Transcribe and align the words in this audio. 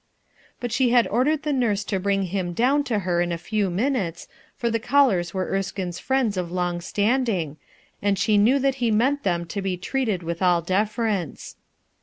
But 0.59 0.71
she 0.71 0.89
had 0.89 1.05
ordered 1.09 1.43
the 1.43 1.53
nurse 1.53 1.83
to 1.83 1.99
bring 1.99 2.23
him 2.23 2.53
down 2.53 2.83
to 2.85 2.97
her 3.05 3.21
in 3.21 3.31
a 3.31 3.37
few 3.37 3.69
minutes, 3.69 4.27
for 4.57 4.71
the 4.71 4.79
callers 4.79 5.31
were 5.31 5.51
Erskinc's 5.53 5.99
friends 5.99 6.37
of 6.37 6.51
long 6.51 6.81
standing, 6.81 7.57
and 8.01 8.17
she 8.17 8.35
knew 8.39 8.57
that 8.57 8.75
he 8.81 8.89
meant 8.89 9.21
them 9.21 9.45
to 9.45 9.61
be 9.61 9.77
treated 9.77 10.23
with 10.23 10.41
all 10.41 10.63
deference. 10.63 11.55